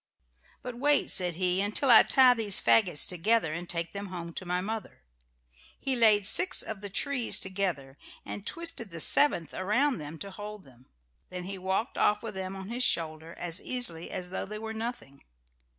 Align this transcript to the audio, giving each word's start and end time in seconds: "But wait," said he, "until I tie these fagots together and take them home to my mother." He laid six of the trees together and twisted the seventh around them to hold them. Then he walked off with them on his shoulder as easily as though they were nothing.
"But 0.63 0.79
wait," 0.79 1.11
said 1.11 1.35
he, 1.35 1.61
"until 1.61 1.91
I 1.91 2.01
tie 2.01 2.33
these 2.33 2.59
fagots 2.59 3.05
together 3.07 3.53
and 3.53 3.69
take 3.69 3.91
them 3.91 4.07
home 4.07 4.33
to 4.33 4.45
my 4.47 4.59
mother." 4.59 5.03
He 5.79 5.95
laid 5.95 6.25
six 6.25 6.63
of 6.63 6.81
the 6.81 6.89
trees 6.89 7.39
together 7.39 7.99
and 8.25 8.43
twisted 8.43 8.89
the 8.89 8.99
seventh 8.99 9.53
around 9.53 9.99
them 9.99 10.17
to 10.17 10.31
hold 10.31 10.63
them. 10.63 10.87
Then 11.29 11.43
he 11.43 11.59
walked 11.59 11.99
off 11.99 12.23
with 12.23 12.33
them 12.33 12.55
on 12.55 12.69
his 12.69 12.83
shoulder 12.83 13.35
as 13.37 13.61
easily 13.61 14.09
as 14.09 14.31
though 14.31 14.47
they 14.47 14.57
were 14.57 14.73
nothing. 14.73 15.23